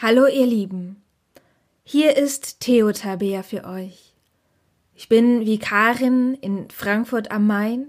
Hallo 0.00 0.28
ihr 0.28 0.46
Lieben, 0.46 1.02
hier 1.82 2.16
ist 2.16 2.60
Theo 2.60 2.92
Tabea 2.92 3.42
für 3.42 3.64
euch. 3.64 4.14
Ich 4.94 5.08
bin 5.08 5.44
Vikarin 5.44 6.34
in 6.34 6.70
Frankfurt 6.70 7.32
am 7.32 7.48
Main 7.48 7.88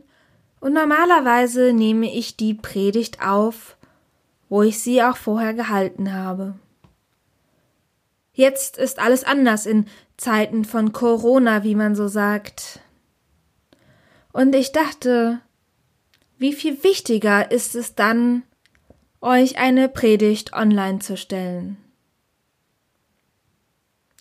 und 0.59 0.73
normalerweise 0.73 1.71
nehme 1.71 2.11
ich 2.11 2.35
die 2.35 2.55
Predigt 2.55 3.21
auf, 3.21 3.77
wo 4.49 4.63
ich 4.63 4.79
sie 4.79 5.03
auch 5.03 5.17
vorher 5.17 5.53
gehalten 5.53 6.11
habe. 6.11 6.55
Jetzt 8.33 8.79
ist 8.79 8.97
alles 8.97 9.23
anders 9.23 9.67
in 9.67 9.85
Zeiten 10.17 10.65
von 10.65 10.93
Corona, 10.93 11.63
wie 11.63 11.75
man 11.75 11.93
so 11.93 12.07
sagt. 12.07 12.79
Und 14.31 14.55
ich 14.55 14.71
dachte, 14.71 15.41
wie 16.39 16.53
viel 16.53 16.83
wichtiger 16.83 17.51
ist 17.51 17.75
es 17.75 17.93
dann, 17.93 18.41
euch 19.21 19.59
eine 19.59 19.89
Predigt 19.89 20.53
online 20.53 20.97
zu 20.97 21.15
stellen. 21.15 21.77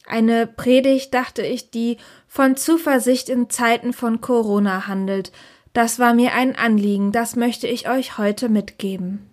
Eine 0.09 0.47
Predigt, 0.47 1.12
dachte 1.12 1.43
ich, 1.43 1.71
die 1.71 1.98
von 2.27 2.57
Zuversicht 2.57 3.29
in 3.29 3.51
Zeiten 3.51 3.93
von 3.93 4.23
Corona 4.23 4.87
handelt. 4.87 5.33
Das 5.75 5.98
war 5.98 6.15
mir 6.15 6.33
ein 6.33 6.57
Anliegen, 6.57 7.12
das 7.12 7.37
möchte 7.37 7.69
ich 7.69 7.91
euch 7.91 8.17
heute 8.17 8.48
mitgeben. 8.48 9.29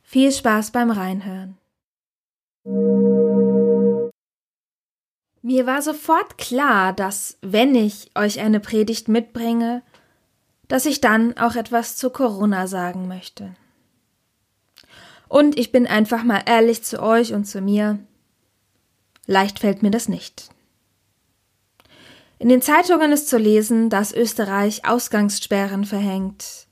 Viel 0.00 0.30
Spaß 0.30 0.70
beim 0.70 0.92
Reinhören. 0.92 1.58
Mir 5.42 5.66
war 5.66 5.82
sofort 5.82 6.38
klar, 6.38 6.92
dass 6.92 7.36
wenn 7.42 7.74
ich 7.74 8.12
euch 8.14 8.38
eine 8.38 8.60
Predigt 8.60 9.08
mitbringe, 9.08 9.82
dass 10.68 10.86
ich 10.86 11.00
dann 11.00 11.36
auch 11.36 11.56
etwas 11.56 11.96
zu 11.96 12.10
Corona 12.10 12.68
sagen 12.68 13.08
möchte. 13.08 13.56
Und 15.28 15.58
ich 15.58 15.72
bin 15.72 15.88
einfach 15.88 16.22
mal 16.22 16.42
ehrlich 16.46 16.84
zu 16.84 17.02
euch 17.02 17.34
und 17.34 17.44
zu 17.44 17.60
mir. 17.60 17.98
Leicht 19.26 19.58
fällt 19.58 19.82
mir 19.82 19.90
das 19.90 20.08
nicht. 20.08 20.50
In 22.38 22.48
den 22.48 22.62
Zeitungen 22.62 23.12
ist 23.12 23.28
zu 23.28 23.38
lesen, 23.38 23.88
dass 23.88 24.12
Österreich 24.12 24.84
Ausgangssperren 24.84 25.84
verhängt. 25.84 26.66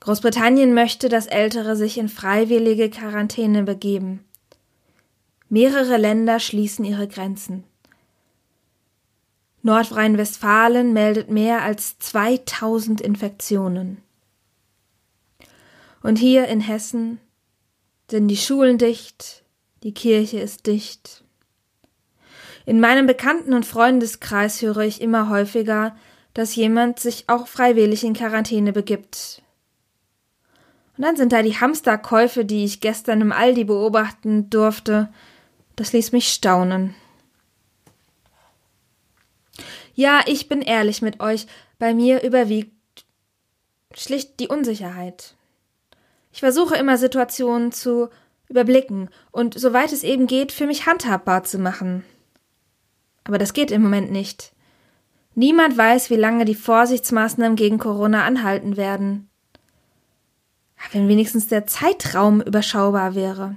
Großbritannien 0.00 0.74
möchte, 0.74 1.08
dass 1.08 1.26
Ältere 1.26 1.76
sich 1.76 1.98
in 1.98 2.08
freiwillige 2.08 2.90
Quarantäne 2.90 3.62
begeben. 3.62 4.24
Mehrere 5.48 5.96
Länder 5.96 6.38
schließen 6.40 6.84
ihre 6.84 7.08
Grenzen. 7.08 7.64
Nordrhein-Westfalen 9.62 10.92
meldet 10.92 11.30
mehr 11.30 11.62
als 11.62 11.98
2000 11.98 13.00
Infektionen. 13.00 14.02
Und 16.02 16.18
hier 16.18 16.48
in 16.48 16.60
Hessen 16.60 17.18
sind 18.10 18.28
die 18.28 18.36
Schulen 18.36 18.76
dicht, 18.76 19.42
die 19.82 19.94
Kirche 19.94 20.38
ist 20.38 20.66
dicht. 20.66 21.23
In 22.66 22.80
meinem 22.80 23.06
Bekannten- 23.06 23.54
und 23.54 23.66
Freundeskreis 23.66 24.62
höre 24.62 24.78
ich 24.78 25.00
immer 25.00 25.28
häufiger, 25.28 25.96
dass 26.32 26.56
jemand 26.56 26.98
sich 26.98 27.24
auch 27.28 27.46
freiwillig 27.46 28.04
in 28.04 28.14
Quarantäne 28.14 28.72
begibt. 28.72 29.42
Und 30.96 31.04
dann 31.04 31.16
sind 31.16 31.32
da 31.32 31.42
die 31.42 31.58
Hamsterkäufe, 31.58 32.44
die 32.44 32.64
ich 32.64 32.80
gestern 32.80 33.20
im 33.20 33.32
Aldi 33.32 33.64
beobachten 33.64 34.48
durfte. 34.48 35.12
Das 35.76 35.92
ließ 35.92 36.12
mich 36.12 36.28
staunen. 36.28 36.94
Ja, 39.94 40.22
ich 40.26 40.48
bin 40.48 40.60
ehrlich 40.60 41.02
mit 41.02 41.20
euch, 41.20 41.46
bei 41.78 41.94
mir 41.94 42.22
überwiegt 42.22 42.72
schlicht 43.94 44.40
die 44.40 44.48
Unsicherheit. 44.48 45.34
Ich 46.32 46.40
versuche 46.40 46.76
immer 46.76 46.98
Situationen 46.98 47.70
zu 47.70 48.08
überblicken 48.48 49.08
und 49.30 49.58
soweit 49.58 49.92
es 49.92 50.02
eben 50.02 50.26
geht, 50.26 50.50
für 50.50 50.66
mich 50.66 50.86
handhabbar 50.86 51.44
zu 51.44 51.58
machen. 51.58 52.04
Aber 53.24 53.38
das 53.38 53.52
geht 53.52 53.70
im 53.70 53.82
Moment 53.82 54.12
nicht. 54.12 54.52
Niemand 55.34 55.76
weiß, 55.76 56.10
wie 56.10 56.16
lange 56.16 56.44
die 56.44 56.54
Vorsichtsmaßnahmen 56.54 57.56
gegen 57.56 57.78
Corona 57.78 58.24
anhalten 58.24 58.76
werden. 58.76 59.28
Wenn 60.92 61.08
wenigstens 61.08 61.48
der 61.48 61.66
Zeitraum 61.66 62.40
überschaubar 62.40 63.14
wäre. 63.14 63.56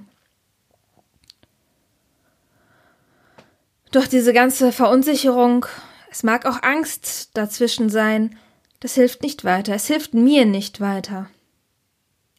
Durch 3.92 4.10
diese 4.10 4.34
ganze 4.34 4.72
Verunsicherung, 4.72 5.66
es 6.10 6.24
mag 6.24 6.46
auch 6.46 6.64
Angst 6.64 7.32
dazwischen 7.38 7.90
sein, 7.90 8.38
das 8.80 8.96
hilft 8.96 9.24
nicht 9.24 9.44
weiter, 9.44 9.74
es 9.76 9.88
hilft 9.88 10.14
mir 10.14 10.46
nicht 10.46 10.82
weiter. 10.82 11.30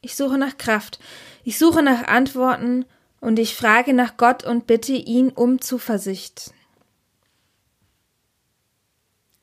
Ich 0.00 0.14
suche 0.14 0.38
nach 0.38 0.56
Kraft, 0.58 0.98
ich 1.44 1.58
suche 1.58 1.82
nach 1.82 2.06
Antworten 2.06 2.84
und 3.20 3.38
ich 3.38 3.56
frage 3.56 3.92
nach 3.92 4.16
Gott 4.16 4.44
und 4.44 4.66
bitte 4.66 4.92
ihn 4.92 5.30
um 5.30 5.60
Zuversicht. 5.60 6.52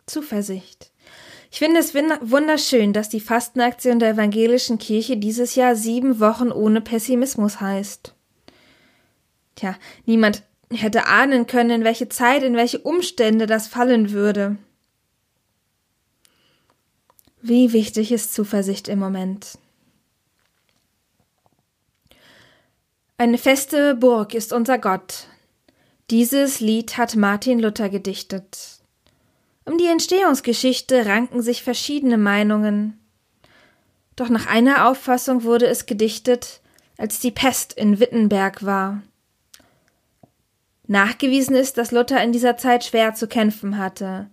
Zuversicht. 0.06 0.92
Ich 1.52 1.60
finde 1.60 1.80
es 1.80 1.94
wunderschön, 1.94 2.92
dass 2.92 3.10
die 3.10 3.20
Fastenaktion 3.20 4.00
der 4.00 4.12
evangelischen 4.12 4.78
Kirche 4.78 5.18
dieses 5.18 5.56
Jahr 5.56 5.76
sieben 5.76 6.20
Wochen 6.20 6.52
ohne 6.52 6.82
Pessimismus 6.82 7.62
heißt. 7.62 8.14
Tja, 9.56 9.76
niemand 10.06 10.44
hätte 10.70 11.08
ahnen 11.08 11.48
können, 11.48 11.70
in 11.70 11.84
welche 11.84 12.10
Zeit, 12.10 12.44
in 12.44 12.56
welche 12.56 12.80
Umstände 12.80 13.46
das 13.46 13.68
fallen 13.68 14.12
würde. 14.12 14.58
Wie 17.42 17.74
wichtig 17.74 18.12
ist 18.12 18.34
Zuversicht 18.34 18.88
im 18.88 19.00
Moment. 19.00 19.58
Eine 23.18 23.38
feste 23.38 23.96
Burg 23.96 24.34
ist 24.34 24.52
unser 24.52 24.78
Gott. 24.78 25.28
Dieses 26.10 26.60
Lied 26.60 26.98
hat 26.98 27.16
Martin 27.16 27.60
Luther 27.60 27.88
gedichtet. 27.88 28.80
Um 29.66 29.80
die 29.80 29.88
Entstehungsgeschichte 29.88 31.06
ranken 31.08 31.42
sich 31.42 31.64
verschiedene 31.64 32.18
Meinungen. 32.18 33.00
Doch 34.16 34.30
nach 34.30 34.46
einer 34.46 34.88
Auffassung 34.88 35.44
wurde 35.44 35.66
es 35.66 35.88
gedichtet, 35.88 36.62
als 36.98 37.20
die 37.20 37.31
Pest 37.31 37.74
in 37.74 38.00
Wittenberg 38.00 38.64
war. 38.64 39.02
Nachgewiesen 40.88 41.56
ist, 41.56 41.78
dass 41.80 41.92
Luther 41.92 42.24
in 42.24 42.31
dieser 42.31 42.58
Zeit 42.58 42.84
schwer 42.84 43.16
zu 43.16 43.28
kämpfen 43.28 43.78
hatte. 43.78 44.30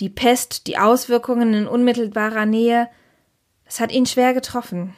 Die 0.00 0.08
Pest, 0.08 0.66
die 0.66 0.78
Auswirkungen 0.78 1.52
in 1.52 1.68
unmittelbarer 1.68 2.46
Nähe, 2.46 2.88
es 3.66 3.78
hat 3.78 3.92
ihn 3.92 4.06
schwer 4.06 4.32
getroffen. 4.32 4.94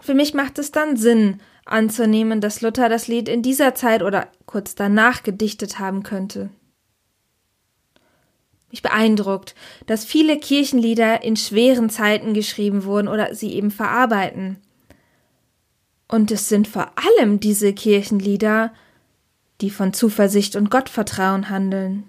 Für 0.00 0.14
mich 0.14 0.32
macht 0.32 0.58
es 0.58 0.70
dann 0.70 0.96
Sinn, 0.96 1.40
anzunehmen, 1.64 2.40
dass 2.40 2.60
Luther 2.60 2.88
das 2.88 3.08
Lied 3.08 3.28
in 3.28 3.42
dieser 3.42 3.74
Zeit 3.74 4.02
oder 4.02 4.28
kurz 4.46 4.74
danach 4.74 5.22
gedichtet 5.22 5.78
haben 5.78 6.02
könnte. 6.02 6.50
Mich 8.72 8.82
beeindruckt, 8.82 9.54
dass 9.86 10.04
viele 10.04 10.38
Kirchenlieder 10.38 11.22
in 11.22 11.36
schweren 11.36 11.90
Zeiten 11.90 12.34
geschrieben 12.34 12.84
wurden 12.84 13.06
oder 13.06 13.34
sie 13.36 13.52
eben 13.52 13.70
verarbeiten. 13.70 14.56
Und 16.08 16.32
es 16.32 16.48
sind 16.48 16.66
vor 16.66 16.90
allem 16.96 17.38
diese 17.38 17.72
Kirchenlieder, 17.72 18.72
die 19.60 19.70
von 19.70 19.92
Zuversicht 19.92 20.56
und 20.56 20.70
Gottvertrauen 20.70 21.48
handeln. 21.48 22.04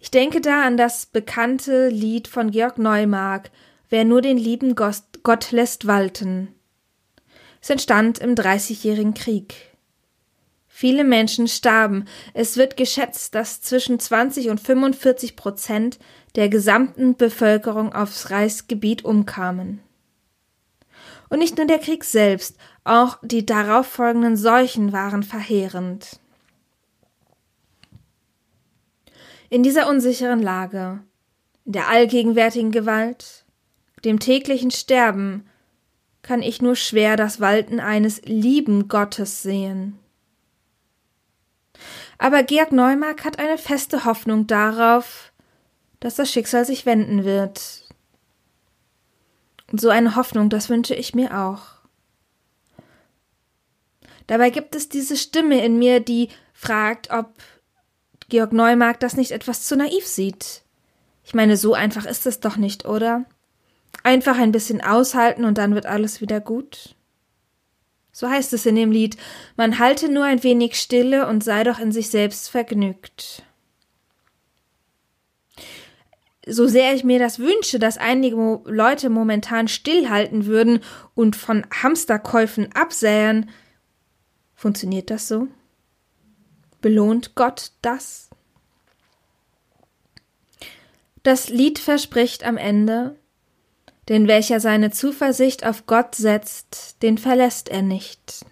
Ich 0.00 0.10
denke 0.10 0.40
da 0.40 0.64
an 0.64 0.76
das 0.76 1.06
bekannte 1.06 1.88
Lied 1.88 2.26
von 2.26 2.50
Georg 2.50 2.78
Neumark, 2.78 3.50
Wer 3.88 4.04
nur 4.04 4.20
den 4.20 4.36
lieben 4.36 4.74
Gott 4.74 5.52
lässt 5.52 5.86
walten. 5.86 6.48
Es 7.60 7.70
entstand 7.70 8.18
im 8.18 8.34
Dreißigjährigen 8.34 9.14
Krieg. 9.14 9.75
Viele 10.78 11.04
Menschen 11.04 11.48
starben. 11.48 12.04
Es 12.34 12.58
wird 12.58 12.76
geschätzt, 12.76 13.34
dass 13.34 13.62
zwischen 13.62 13.98
20 13.98 14.50
und 14.50 14.60
45 14.60 15.34
Prozent 15.34 15.98
der 16.34 16.50
gesamten 16.50 17.16
Bevölkerung 17.16 17.94
aufs 17.94 18.30
Reichsgebiet 18.30 19.02
umkamen. 19.02 19.80
Und 21.30 21.38
nicht 21.38 21.56
nur 21.56 21.66
der 21.66 21.78
Krieg 21.78 22.04
selbst, 22.04 22.58
auch 22.84 23.16
die 23.22 23.46
darauffolgenden 23.46 24.36
Seuchen 24.36 24.92
waren 24.92 25.22
verheerend. 25.22 26.20
In 29.48 29.62
dieser 29.62 29.88
unsicheren 29.88 30.42
Lage, 30.42 31.00
in 31.64 31.72
der 31.72 31.88
allgegenwärtigen 31.88 32.70
Gewalt, 32.70 33.46
dem 34.04 34.20
täglichen 34.20 34.70
Sterben, 34.70 35.48
kann 36.20 36.42
ich 36.42 36.60
nur 36.60 36.76
schwer 36.76 37.16
das 37.16 37.40
Walten 37.40 37.80
eines 37.80 38.20
lieben 38.26 38.88
Gottes 38.88 39.42
sehen. 39.42 39.98
Aber 42.18 42.42
Georg 42.42 42.72
Neumark 42.72 43.24
hat 43.24 43.38
eine 43.38 43.58
feste 43.58 44.04
Hoffnung 44.04 44.46
darauf, 44.46 45.32
dass 46.00 46.16
das 46.16 46.30
Schicksal 46.30 46.64
sich 46.64 46.86
wenden 46.86 47.24
wird. 47.24 47.84
Und 49.70 49.80
so 49.80 49.88
eine 49.88 50.16
Hoffnung, 50.16 50.48
das 50.48 50.68
wünsche 50.68 50.94
ich 50.94 51.14
mir 51.14 51.38
auch. 51.38 51.76
Dabei 54.26 54.50
gibt 54.50 54.74
es 54.74 54.88
diese 54.88 55.16
Stimme 55.16 55.64
in 55.64 55.78
mir, 55.78 56.00
die 56.00 56.30
fragt, 56.52 57.10
ob 57.10 57.34
Georg 58.28 58.52
Neumark 58.52 58.98
das 59.00 59.16
nicht 59.16 59.30
etwas 59.30 59.64
zu 59.64 59.76
naiv 59.76 60.06
sieht. 60.06 60.62
Ich 61.24 61.34
meine, 61.34 61.56
so 61.56 61.74
einfach 61.74 62.06
ist 62.06 62.26
es 62.26 62.40
doch 62.40 62.56
nicht, 62.56 62.86
oder? 62.86 63.24
Einfach 64.02 64.38
ein 64.38 64.52
bisschen 64.52 64.80
aushalten 64.80 65.44
und 65.44 65.58
dann 65.58 65.74
wird 65.74 65.86
alles 65.86 66.20
wieder 66.20 66.40
gut. 66.40 66.95
So 68.18 68.30
heißt 68.30 68.54
es 68.54 68.64
in 68.64 68.76
dem 68.76 68.92
Lied, 68.92 69.18
man 69.58 69.78
halte 69.78 70.08
nur 70.08 70.24
ein 70.24 70.42
wenig 70.42 70.80
Stille 70.80 71.26
und 71.26 71.44
sei 71.44 71.64
doch 71.64 71.78
in 71.78 71.92
sich 71.92 72.08
selbst 72.08 72.48
vergnügt. 72.48 73.42
So 76.46 76.66
sehr 76.66 76.94
ich 76.94 77.04
mir 77.04 77.18
das 77.18 77.38
wünsche, 77.38 77.78
dass 77.78 77.98
einige 77.98 78.62
Leute 78.64 79.10
momentan 79.10 79.68
stillhalten 79.68 80.46
würden 80.46 80.80
und 81.14 81.36
von 81.36 81.66
Hamsterkäufen 81.70 82.72
absähen, 82.72 83.50
funktioniert 84.54 85.10
das 85.10 85.28
so? 85.28 85.48
Belohnt 86.80 87.34
Gott 87.34 87.72
das? 87.82 88.30
Das 91.22 91.50
Lied 91.50 91.78
verspricht 91.78 92.44
am 92.44 92.56
Ende, 92.56 93.18
denn 94.08 94.28
welcher 94.28 94.60
seine 94.60 94.90
Zuversicht 94.90 95.66
auf 95.66 95.86
Gott 95.86 96.14
setzt, 96.14 97.02
den 97.02 97.18
verlässt 97.18 97.68
er 97.68 97.82
nicht. 97.82 98.44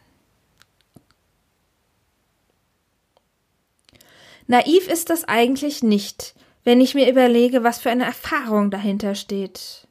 Naiv 4.46 4.88
ist 4.88 5.10
das 5.10 5.24
eigentlich 5.24 5.82
nicht, 5.82 6.34
wenn 6.64 6.80
ich 6.80 6.94
mir 6.94 7.10
überlege, 7.10 7.62
was 7.62 7.78
für 7.78 7.90
eine 7.90 8.04
Erfahrung 8.04 8.70
dahinter 8.70 9.14
steht. 9.14 9.86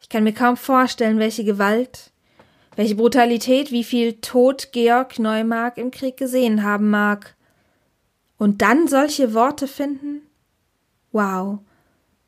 Ich 0.00 0.08
kann 0.08 0.24
mir 0.24 0.34
kaum 0.34 0.56
vorstellen, 0.56 1.18
welche 1.18 1.44
Gewalt, 1.44 2.12
welche 2.76 2.94
Brutalität, 2.94 3.72
wie 3.72 3.84
viel 3.84 4.14
Tod 4.20 4.70
Georg 4.72 5.18
Neumark 5.18 5.78
im 5.78 5.90
Krieg 5.90 6.16
gesehen 6.16 6.62
haben 6.62 6.90
mag. 6.90 7.34
Und 8.36 8.62
dann 8.62 8.86
solche 8.86 9.34
Worte 9.34 9.66
finden? 9.66 10.22
Wow, 11.10 11.60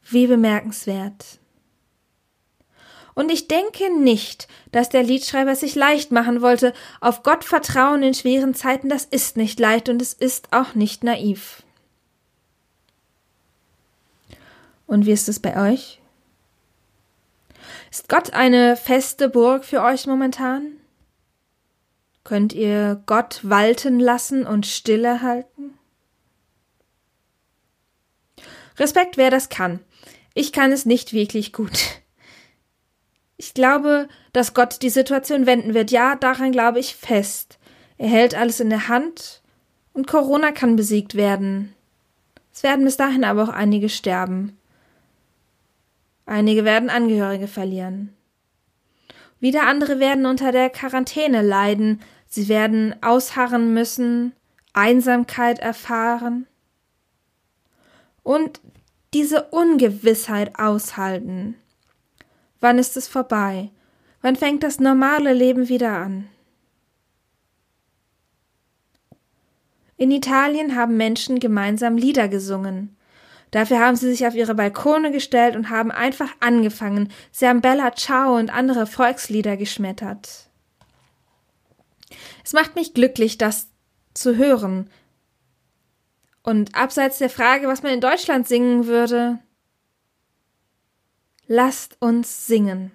wie 0.02 0.26
bemerkenswert. 0.26 1.38
Und 3.16 3.32
ich 3.32 3.48
denke 3.48 3.98
nicht, 3.98 4.46
dass 4.72 4.90
der 4.90 5.02
Liedschreiber 5.02 5.56
sich 5.56 5.74
leicht 5.74 6.12
machen 6.12 6.42
wollte. 6.42 6.74
Auf 7.00 7.22
Gott 7.22 7.44
vertrauen 7.44 8.02
in 8.02 8.12
schweren 8.12 8.54
Zeiten, 8.54 8.90
das 8.90 9.06
ist 9.06 9.38
nicht 9.38 9.58
leicht 9.58 9.88
und 9.88 10.02
es 10.02 10.12
ist 10.12 10.52
auch 10.52 10.74
nicht 10.74 11.02
naiv. 11.02 11.62
Und 14.86 15.06
wie 15.06 15.12
ist 15.12 15.30
es 15.30 15.40
bei 15.40 15.72
euch? 15.72 15.98
Ist 17.90 18.10
Gott 18.10 18.34
eine 18.34 18.76
feste 18.76 19.30
Burg 19.30 19.64
für 19.64 19.82
euch 19.82 20.06
momentan? 20.06 20.72
Könnt 22.22 22.52
ihr 22.52 23.02
Gott 23.06 23.40
walten 23.42 23.98
lassen 23.98 24.46
und 24.46 24.66
Stille 24.66 25.22
halten? 25.22 25.78
Respekt, 28.78 29.16
wer 29.16 29.30
das 29.30 29.48
kann. 29.48 29.80
Ich 30.34 30.52
kann 30.52 30.70
es 30.70 30.84
nicht 30.84 31.14
wirklich 31.14 31.54
gut. 31.54 32.02
Ich 33.36 33.54
glaube, 33.54 34.08
dass 34.32 34.54
Gott 34.54 34.82
die 34.82 34.90
Situation 34.90 35.46
wenden 35.46 35.74
wird. 35.74 35.90
Ja, 35.90 36.16
daran 36.16 36.52
glaube 36.52 36.78
ich 36.80 36.96
fest. 36.96 37.58
Er 37.98 38.08
hält 38.08 38.34
alles 38.34 38.60
in 38.60 38.70
der 38.70 38.88
Hand 38.88 39.42
und 39.92 40.06
Corona 40.06 40.52
kann 40.52 40.76
besiegt 40.76 41.14
werden. 41.14 41.74
Es 42.52 42.62
werden 42.62 42.84
bis 42.84 42.96
dahin 42.96 43.24
aber 43.24 43.44
auch 43.44 43.48
einige 43.48 43.88
sterben. 43.88 44.58
Einige 46.24 46.64
werden 46.64 46.90
Angehörige 46.90 47.48
verlieren. 47.48 48.14
Wieder 49.38 49.64
andere 49.64 50.00
werden 50.00 50.26
unter 50.26 50.52
der 50.52 50.70
Quarantäne 50.70 51.42
leiden. 51.42 52.00
Sie 52.26 52.48
werden 52.48 52.94
ausharren 53.02 53.74
müssen, 53.74 54.32
Einsamkeit 54.72 55.58
erfahren 55.58 56.46
und 58.22 58.60
diese 59.14 59.44
Ungewissheit 59.44 60.58
aushalten. 60.58 61.54
Wann 62.60 62.78
ist 62.78 62.96
es 62.96 63.08
vorbei? 63.08 63.70
Wann 64.22 64.36
fängt 64.36 64.62
das 64.62 64.80
normale 64.80 65.32
Leben 65.32 65.68
wieder 65.68 65.92
an? 65.92 66.28
In 69.96 70.10
Italien 70.10 70.76
haben 70.76 70.96
Menschen 70.96 71.40
gemeinsam 71.40 71.96
Lieder 71.96 72.28
gesungen. 72.28 72.96
Dafür 73.50 73.78
haben 73.78 73.96
sie 73.96 74.10
sich 74.10 74.26
auf 74.26 74.34
ihre 74.34 74.54
Balkone 74.54 75.12
gestellt 75.12 75.56
und 75.56 75.70
haben 75.70 75.90
einfach 75.90 76.30
angefangen. 76.40 77.12
Sie 77.30 77.46
haben 77.46 77.60
Bella 77.60 77.94
Ciao 77.94 78.36
und 78.36 78.50
andere 78.52 78.86
Volkslieder 78.86 79.56
geschmettert. 79.56 80.50
Es 82.44 82.52
macht 82.52 82.74
mich 82.74 82.92
glücklich, 82.92 83.38
das 83.38 83.68
zu 84.12 84.36
hören. 84.36 84.90
Und 86.42 86.74
abseits 86.74 87.18
der 87.18 87.30
Frage, 87.30 87.66
was 87.66 87.82
man 87.82 87.92
in 87.92 88.00
Deutschland 88.00 88.46
singen 88.46 88.86
würde, 88.86 89.38
Lasst 91.48 91.96
uns 92.00 92.46
singen. 92.46 92.90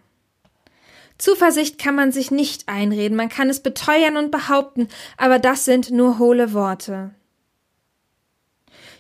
Zuversicht 1.18 1.78
kann 1.78 1.96
man 1.96 2.12
sich 2.12 2.32
nicht 2.32 2.68
einreden, 2.68 3.16
man 3.16 3.30
kann 3.30 3.50
es 3.50 3.62
beteuern 3.62 4.18
und 4.18 4.32
behaupten, 4.32 4.88
aber 5.18 5.40
das 5.40 5.66
sind 5.66 5.92
nur 5.92 6.20
hohle 6.20 6.54
Worte. 6.54 7.12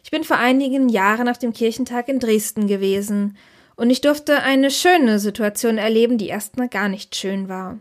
Ich 0.04 0.12
bin 0.12 0.24
vor 0.24 0.38
einigen 0.38 0.88
Jahren 0.88 1.28
auf 1.28 1.38
dem 1.38 1.52
Kirchentag 1.52 2.08
in 2.08 2.20
Dresden 2.20 2.68
gewesen, 2.68 3.38
und 3.76 3.90
ich 3.90 4.02
durfte 4.02 4.44
eine 4.44 4.70
schöne 4.70 5.18
Situation 5.20 5.80
erleben, 5.80 6.20
die 6.20 6.28
erstmal 6.28 6.70
gar 6.70 6.88
nicht 6.88 7.16
schön 7.16 7.50
war. 7.50 7.80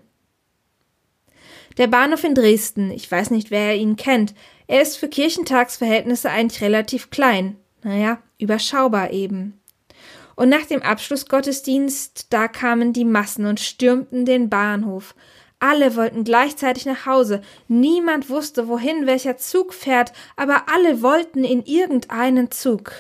Der 1.77 1.87
Bahnhof 1.87 2.25
in 2.25 2.35
Dresden, 2.35 2.91
ich 2.91 3.11
weiß 3.11 3.31
nicht, 3.31 3.51
wer 3.51 3.77
ihn 3.77 3.97
kennt, 3.97 4.35
er 4.67 4.81
ist 4.81 4.97
für 4.97 5.09
Kirchentagsverhältnisse 5.09 6.31
eigentlich 6.31 6.63
relativ 6.63 7.11
klein, 7.11 7.57
naja, 7.83 8.23
überschaubar 8.39 9.13
eben. 9.13 9.60
Und 10.41 10.49
nach 10.49 10.65
dem 10.65 10.81
Abschlussgottesdienst, 10.81 12.29
da 12.31 12.49
kamen 12.49 12.95
die 12.95 13.05
Massen 13.05 13.45
und 13.45 13.61
stürmten 13.61 14.25
den 14.25 14.49
Bahnhof. 14.49 15.15
Alle 15.59 15.97
wollten 15.97 16.25
gleichzeitig 16.25 16.87
nach 16.87 17.05
Hause. 17.05 17.43
Niemand 17.69 18.31
wusste, 18.31 18.67
wohin 18.67 19.07
welcher 19.07 19.37
Zug 19.37 19.75
fährt, 19.75 20.15
aber 20.37 20.63
alle 20.75 21.03
wollten 21.03 21.45
in 21.45 21.63
irgendeinen 21.67 22.51
Zug. 22.51 22.93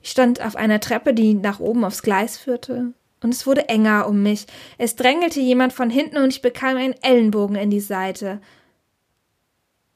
Ich 0.00 0.10
stand 0.10 0.40
auf 0.40 0.54
einer 0.54 0.78
Treppe, 0.78 1.12
die 1.12 1.34
nach 1.34 1.58
oben 1.58 1.84
aufs 1.84 2.04
Gleis 2.04 2.38
führte, 2.38 2.92
und 3.20 3.34
es 3.34 3.44
wurde 3.44 3.68
enger 3.68 4.06
um 4.06 4.22
mich. 4.22 4.46
Es 4.78 4.94
drängelte 4.94 5.40
jemand 5.40 5.72
von 5.72 5.90
hinten 5.90 6.18
und 6.18 6.28
ich 6.28 6.42
bekam 6.42 6.76
einen 6.76 6.94
Ellenbogen 7.02 7.56
in 7.56 7.70
die 7.70 7.80
Seite. 7.80 8.40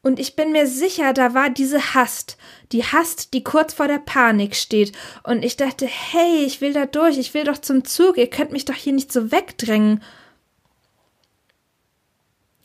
Und 0.02 0.18
ich 0.18 0.34
bin 0.34 0.52
mir 0.52 0.66
sicher, 0.66 1.12
da 1.12 1.34
war 1.34 1.50
diese 1.50 1.94
Hast, 1.94 2.38
die 2.72 2.84
Hast, 2.84 3.34
die 3.34 3.44
kurz 3.44 3.74
vor 3.74 3.86
der 3.86 3.98
Panik 3.98 4.56
steht. 4.56 4.92
Und 5.24 5.44
ich 5.44 5.56
dachte, 5.56 5.86
hey, 5.86 6.44
ich 6.44 6.60
will 6.60 6.72
da 6.72 6.86
durch, 6.86 7.18
ich 7.18 7.34
will 7.34 7.44
doch 7.44 7.58
zum 7.58 7.84
Zug, 7.84 8.16
ihr 8.16 8.30
könnt 8.30 8.52
mich 8.52 8.64
doch 8.64 8.74
hier 8.74 8.94
nicht 8.94 9.12
so 9.12 9.30
wegdrängen. 9.30 10.02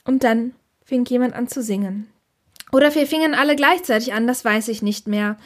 Und 0.06 0.24
dann 0.24 0.54
fing 0.86 1.04
jemand 1.06 1.34
an 1.34 1.48
zu 1.48 1.62
singen. 1.62 2.10
Oder 2.72 2.94
wir 2.96 3.08
fingen 3.08 3.34
alle 3.34 3.56
gleichzeitig 3.56 4.14
an, 4.14 4.28
das 4.28 4.46
weiß 4.46 4.70
ich 4.70 4.82
nicht 4.82 5.08
mehr. 5.08 5.38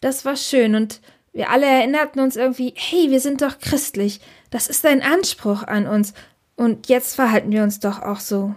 Das 0.00 0.24
war 0.24 0.36
schön 0.36 0.74
und 0.74 1.00
wir 1.32 1.50
alle 1.50 1.66
erinnerten 1.66 2.20
uns 2.20 2.34
irgendwie, 2.34 2.74
hey, 2.76 3.10
wir 3.10 3.20
sind 3.20 3.42
doch 3.42 3.58
christlich, 3.58 4.20
das 4.50 4.66
ist 4.66 4.84
ein 4.84 5.02
Anspruch 5.02 5.62
an 5.62 5.86
uns, 5.86 6.12
und 6.60 6.90
jetzt 6.90 7.14
verhalten 7.14 7.52
wir 7.52 7.62
uns 7.62 7.80
doch 7.80 8.02
auch 8.02 8.20
so. 8.20 8.54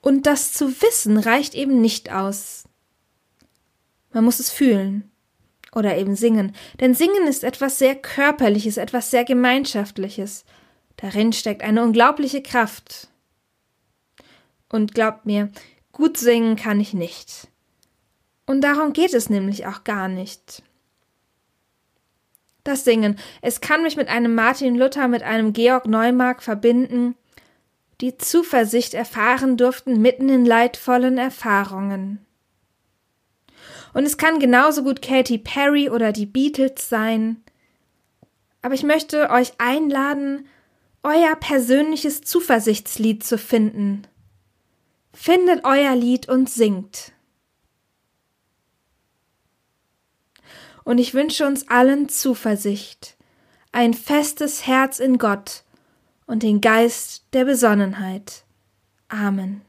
Und 0.00 0.26
das 0.26 0.52
zu 0.52 0.80
wissen 0.82 1.18
reicht 1.18 1.54
eben 1.54 1.80
nicht 1.80 2.12
aus. 2.12 2.64
Man 4.12 4.24
muss 4.24 4.40
es 4.40 4.50
fühlen 4.50 5.10
oder 5.74 5.96
eben 5.98 6.16
singen, 6.16 6.54
denn 6.80 6.94
singen 6.94 7.26
ist 7.26 7.44
etwas 7.44 7.78
sehr 7.78 7.94
Körperliches, 7.94 8.78
etwas 8.78 9.10
sehr 9.10 9.24
Gemeinschaftliches. 9.24 10.44
Darin 10.96 11.32
steckt 11.32 11.62
eine 11.62 11.82
unglaubliche 11.82 12.42
Kraft. 12.42 13.08
Und 14.68 14.94
glaubt 14.94 15.26
mir, 15.26 15.50
gut 15.92 16.16
singen 16.16 16.56
kann 16.56 16.80
ich 16.80 16.94
nicht. 16.94 17.48
Und 18.46 18.62
darum 18.62 18.92
geht 18.92 19.12
es 19.12 19.28
nämlich 19.28 19.66
auch 19.66 19.84
gar 19.84 20.08
nicht. 20.08 20.62
Das 22.64 22.84
Singen, 22.84 23.16
es 23.42 23.60
kann 23.60 23.82
mich 23.82 23.96
mit 23.96 24.08
einem 24.08 24.34
Martin 24.34 24.76
Luther, 24.76 25.08
mit 25.08 25.22
einem 25.22 25.52
Georg 25.52 25.86
Neumark 25.86 26.42
verbinden, 26.42 27.14
die 28.00 28.16
Zuversicht 28.18 28.94
erfahren 28.94 29.56
durften 29.56 30.00
mitten 30.02 30.28
in 30.28 30.44
leidvollen 30.44 31.18
Erfahrungen. 31.18 32.24
Und 33.94 34.04
es 34.04 34.18
kann 34.18 34.38
genauso 34.38 34.82
gut 34.82 35.00
Katy 35.00 35.38
Perry 35.38 35.88
oder 35.88 36.12
die 36.12 36.26
Beatles 36.26 36.88
sein. 36.88 37.42
Aber 38.60 38.74
ich 38.74 38.82
möchte 38.82 39.30
euch 39.30 39.52
einladen, 39.58 40.46
euer 41.02 41.36
persönliches 41.36 42.20
Zuversichtslied 42.20 43.24
zu 43.24 43.38
finden. 43.38 44.06
Findet 45.14 45.64
euer 45.64 45.94
Lied 45.94 46.28
und 46.28 46.50
singt. 46.50 47.12
Und 50.84 50.98
ich 50.98 51.14
wünsche 51.14 51.46
uns 51.46 51.68
allen 51.68 52.08
Zuversicht, 52.08 53.16
ein 53.72 53.94
festes 53.94 54.66
Herz 54.66 54.98
in 54.98 55.18
Gott, 55.18 55.64
und 56.26 56.42
den 56.42 56.60
Geist 56.60 57.24
der 57.32 57.44
Besonnenheit. 57.44 58.44
Amen. 59.08 59.62